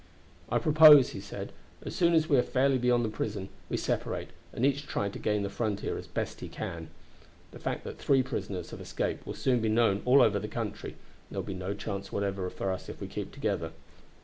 [0.49, 1.51] "I propose," he said,
[1.85, 5.19] "as soon as we are fairly beyond the prison, we separate, and each try to
[5.19, 6.89] gain the frontier as best he can.
[7.51, 10.93] The fact that three prisoners have escaped will soon be known all over the country,
[10.93, 10.97] and
[11.29, 13.73] there would be no chance whatever for us if we kept together.